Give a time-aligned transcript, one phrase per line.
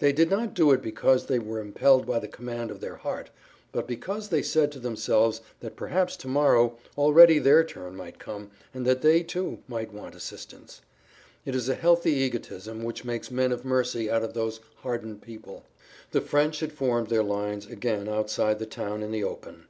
[0.00, 3.30] They did not do it because they were impelled by the command of their heart,
[3.72, 8.50] but because they said to themselves that perhaps to morrow already their turn might come
[8.74, 10.82] and that they, too, might want assistance.
[11.46, 15.64] It is a healthy egotism which makes men of mercy out of those hardened people.
[16.10, 19.68] The French had formed their lines again outside the town in the open.